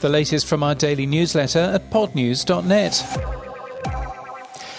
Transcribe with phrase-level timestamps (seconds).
[0.00, 3.04] The latest from our daily newsletter at podnews.net.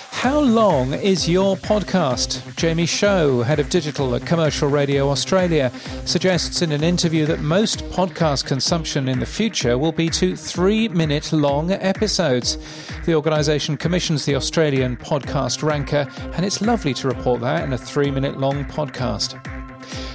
[0.10, 2.56] How long is your podcast?
[2.56, 5.72] Jamie Chaux, head of digital at Commercial Radio Australia,
[6.06, 10.88] suggests in an interview that most podcast consumption in the future will be to three
[10.88, 12.58] minute long episodes.
[13.06, 17.78] The organisation commissions the Australian podcast ranker, and it's lovely to report that in a
[17.78, 19.40] three minute long podcast.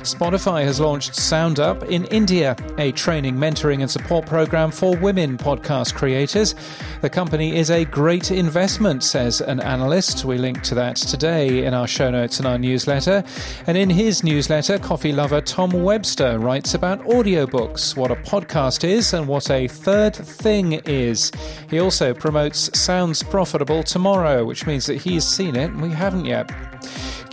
[0.06, 5.36] Spotify has launched Sound Up in India, a training, mentoring, and support program for women
[5.36, 6.54] podcast creators.
[7.00, 10.24] The company is a great investment, says an analyst.
[10.24, 13.24] We link to that today in our show notes and our newsletter.
[13.66, 19.12] And in his newsletter, coffee lover Tom Webster writes about audiobooks, what a podcast is,
[19.12, 21.32] and what a third thing is.
[21.68, 26.26] He also promotes Sounds Profitable Tomorrow, which means that he's seen it and we haven't
[26.26, 26.50] yet.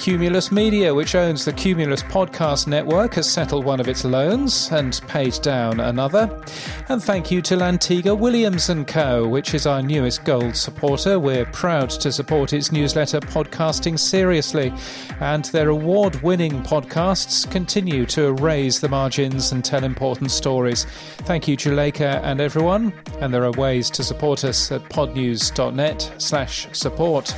[0.03, 4.99] Cumulus Media, which owns the Cumulus Podcast Network, has settled one of its loans and
[5.07, 6.43] paid down another.
[6.89, 11.19] And thank you to Lantigua Williams & Co., which is our newest gold supporter.
[11.19, 14.73] We're proud to support its newsletter Podcasting Seriously,
[15.21, 20.83] and their award-winning podcasts continue to raise the margins and tell important stories.
[21.19, 26.67] Thank you, Juleyka and everyone, and there are ways to support us at podnews.net slash
[26.73, 27.33] support.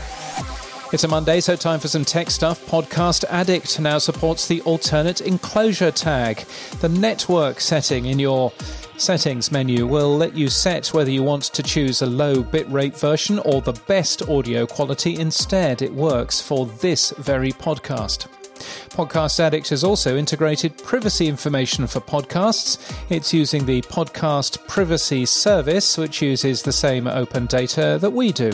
[0.93, 2.63] It's a Monday, so time for some tech stuff.
[2.67, 6.45] Podcast Addict now supports the alternate enclosure tag.
[6.79, 8.53] The network setting in your
[8.95, 13.39] settings menu will let you set whether you want to choose a low bitrate version
[13.39, 15.19] or the best audio quality.
[15.19, 18.27] Instead, it works for this very podcast.
[18.89, 22.77] Podcast Addict has also integrated privacy information for podcasts.
[23.09, 28.51] It's using the Podcast Privacy Service, which uses the same open data that we do.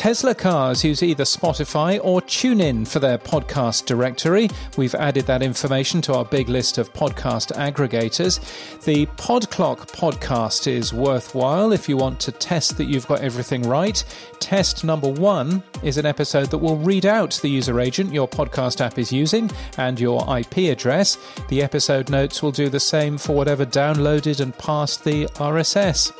[0.00, 4.48] Tesla cars use either Spotify or TuneIn for their podcast directory.
[4.78, 8.40] We've added that information to our big list of podcast aggregators.
[8.84, 14.02] The Podclock podcast is worthwhile if you want to test that you've got everything right.
[14.38, 18.80] Test number one is an episode that will read out the user agent your podcast
[18.80, 21.18] app is using and your IP address.
[21.50, 26.10] The episode notes will do the same for whatever downloaded and passed the RSS.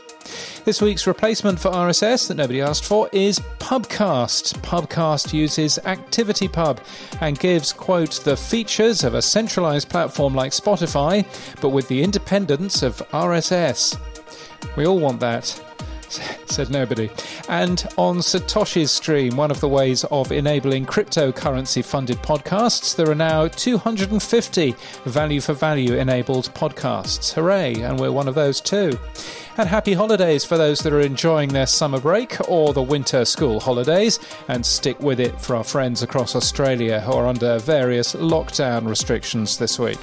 [0.64, 4.58] This week's replacement for RSS that nobody asked for is Pubcast.
[4.60, 6.78] Pubcast uses ActivityPub
[7.20, 11.25] and gives, quote, the features of a centralized platform like Spotify,
[11.60, 13.98] but with the independence of RSS.
[14.76, 15.69] We all want that.
[16.47, 17.10] said nobody.
[17.48, 23.15] And on Satoshi's stream, one of the ways of enabling cryptocurrency funded podcasts, there are
[23.15, 27.32] now 250 value for value enabled podcasts.
[27.32, 27.81] Hooray!
[27.82, 28.99] And we're one of those too.
[29.56, 33.60] And happy holidays for those that are enjoying their summer break or the winter school
[33.60, 34.19] holidays.
[34.49, 39.59] And stick with it for our friends across Australia who are under various lockdown restrictions
[39.59, 40.00] this week.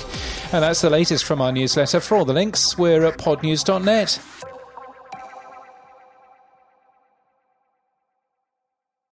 [0.53, 1.99] And that's the latest from our newsletter.
[1.99, 4.19] For all the links, we're at podnews.net.